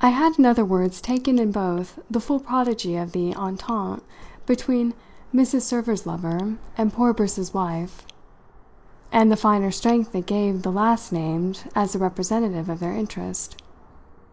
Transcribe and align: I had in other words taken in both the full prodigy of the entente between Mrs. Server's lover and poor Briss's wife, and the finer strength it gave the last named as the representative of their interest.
I 0.00 0.08
had 0.08 0.36
in 0.36 0.44
other 0.44 0.64
words 0.64 1.00
taken 1.00 1.38
in 1.38 1.52
both 1.52 2.00
the 2.10 2.18
full 2.18 2.40
prodigy 2.40 2.96
of 2.96 3.12
the 3.12 3.36
entente 3.36 4.02
between 4.46 4.94
Mrs. 5.32 5.62
Server's 5.62 6.04
lover 6.06 6.56
and 6.76 6.92
poor 6.92 7.12
Briss's 7.14 7.54
wife, 7.54 8.04
and 9.12 9.30
the 9.30 9.36
finer 9.36 9.70
strength 9.70 10.12
it 10.16 10.26
gave 10.26 10.62
the 10.62 10.72
last 10.72 11.12
named 11.12 11.70
as 11.76 11.92
the 11.92 12.00
representative 12.00 12.68
of 12.68 12.80
their 12.80 12.94
interest. 12.96 13.62